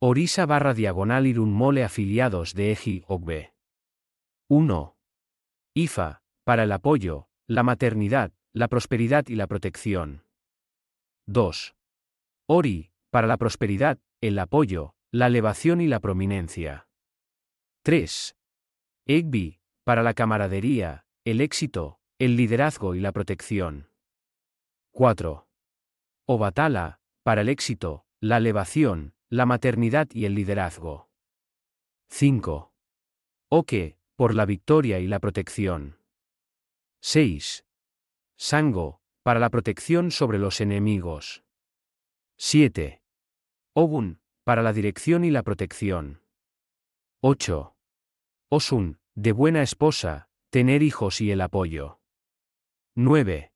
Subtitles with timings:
[0.00, 3.52] Orisa barra diagonal Irun Mole afiliados de Eji Ogbe.
[4.48, 4.96] 1.
[5.74, 10.22] IFA, para el apoyo, la maternidad, la prosperidad y la protección.
[11.26, 11.74] 2.
[12.46, 16.86] Ori, para la prosperidad, el apoyo, la elevación y la prominencia.
[17.82, 18.36] 3.
[19.04, 23.90] Egbi, para la camaradería, el éxito, el liderazgo y la protección.
[24.92, 25.48] 4.
[26.26, 31.10] Obatala, para el éxito, la elevación, la maternidad y el liderazgo.
[32.08, 32.72] 5.
[33.50, 35.98] Oke, por la victoria y la protección.
[37.02, 37.66] 6.
[38.36, 41.44] Sango, para la protección sobre los enemigos.
[42.38, 43.02] 7.
[43.74, 46.22] Ogun, para la dirección y la protección.
[47.20, 47.76] 8.
[48.48, 52.00] Osun, de buena esposa, tener hijos y el apoyo.
[52.94, 53.52] 9.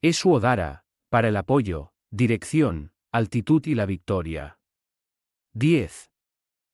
[0.00, 4.60] Esu Odara, para el apoyo, dirección, altitud y la victoria.
[5.54, 6.10] 10.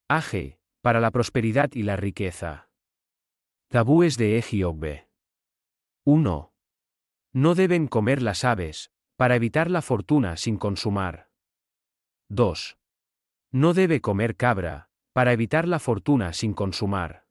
[0.09, 2.71] Aje, para la prosperidad y la riqueza.
[3.67, 5.09] Tabúes de Ejiobbe.
[6.05, 6.55] 1.
[7.33, 11.29] No deben comer las aves, para evitar la fortuna sin consumar.
[12.29, 12.79] 2.
[13.51, 17.27] No debe comer cabra, para evitar la fortuna sin consumar.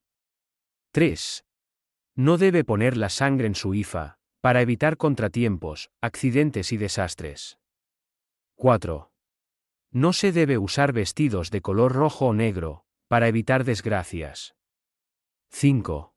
[0.92, 1.45] 3.
[2.16, 7.58] No debe poner la sangre en su ifa, para evitar contratiempos, accidentes y desastres.
[8.56, 9.14] 4.
[9.98, 14.56] No se debe usar vestidos de color rojo o negro, para evitar desgracias.
[15.50, 16.14] 5.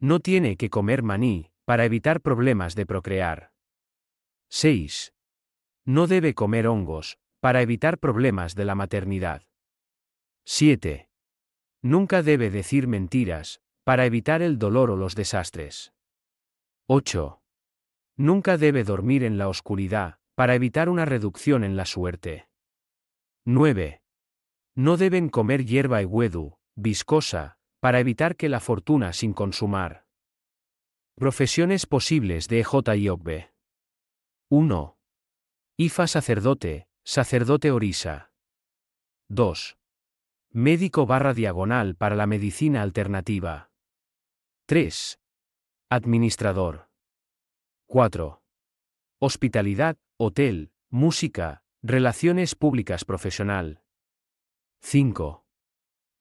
[0.00, 3.52] No tiene que comer maní, para evitar problemas de procrear.
[4.48, 5.12] 6.
[5.84, 9.42] No debe comer hongos, para evitar problemas de la maternidad.
[10.46, 11.10] 7.
[11.82, 15.92] Nunca debe decir mentiras, para evitar el dolor o los desastres.
[16.86, 17.42] 8.
[18.16, 22.48] Nunca debe dormir en la oscuridad, para evitar una reducción en la suerte.
[23.46, 24.00] 9.
[24.74, 30.06] No deben comer hierba y huedu, viscosa, para evitar que la fortuna sin consumar.
[31.14, 32.96] Profesiones posibles de J.
[32.96, 33.08] y
[34.48, 34.98] 1.
[35.76, 38.32] Ifa sacerdote, sacerdote orisa.
[39.28, 39.76] 2.
[40.50, 43.70] Médico barra diagonal para la medicina alternativa.
[44.66, 45.20] 3.
[45.90, 46.88] Administrador.
[47.88, 48.42] 4.
[49.20, 53.82] Hospitalidad, hotel, música, Relaciones públicas profesional.
[54.80, 55.44] 5.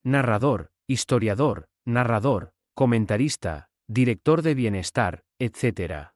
[0.04, 6.10] Narrador, historiador, narrador, comentarista, director de bienestar, etc.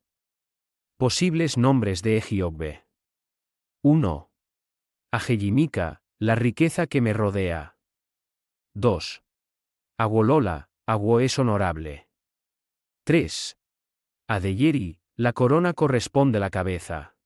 [0.98, 2.86] Posibles nombres de Ejiogbe.
[3.86, 4.30] 1.
[5.14, 7.78] Ajeyimika, la riqueza que me rodea.
[8.76, 9.24] 2.
[9.98, 12.10] Aguolola, agua es honorable.
[13.06, 13.58] 3.
[14.28, 17.17] Adeyeri, la corona corresponde a la cabeza.